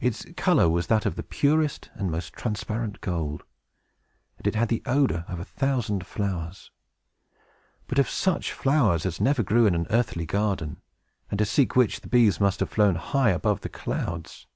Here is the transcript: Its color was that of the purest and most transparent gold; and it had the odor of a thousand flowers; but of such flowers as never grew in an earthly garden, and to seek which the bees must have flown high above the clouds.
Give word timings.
Its 0.00 0.26
color 0.36 0.68
was 0.68 0.88
that 0.88 1.06
of 1.06 1.14
the 1.14 1.22
purest 1.22 1.88
and 1.94 2.10
most 2.10 2.32
transparent 2.32 3.00
gold; 3.00 3.44
and 4.38 4.48
it 4.48 4.56
had 4.56 4.66
the 4.66 4.82
odor 4.86 5.24
of 5.28 5.38
a 5.38 5.44
thousand 5.44 6.04
flowers; 6.04 6.72
but 7.86 7.96
of 7.96 8.10
such 8.10 8.52
flowers 8.52 9.06
as 9.06 9.20
never 9.20 9.44
grew 9.44 9.64
in 9.64 9.76
an 9.76 9.86
earthly 9.90 10.26
garden, 10.26 10.78
and 11.30 11.38
to 11.38 11.44
seek 11.44 11.76
which 11.76 12.00
the 12.00 12.08
bees 12.08 12.40
must 12.40 12.58
have 12.58 12.70
flown 12.70 12.96
high 12.96 13.30
above 13.30 13.60
the 13.60 13.68
clouds. 13.68 14.48